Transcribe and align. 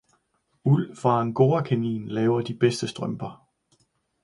Uld 0.63 0.95
fra 0.97 1.19
angorakanin 1.21 2.07
laver 2.07 2.41
de 2.41 2.53
bedste 2.53 2.87
strømper 2.87 3.49